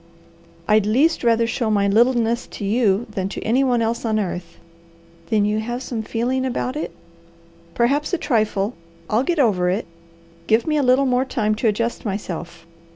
[0.67, 4.57] "I'd least rather show my littleness to you than to any one else on earth."
[5.29, 6.89] "Then you have some feeling about it?"
[7.75, 8.73] "Perhaps a trifle.
[9.11, 9.85] I'll get over it.
[10.47, 12.65] Give me a little time to adjust myself.